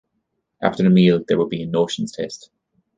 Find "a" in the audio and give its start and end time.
1.61-1.67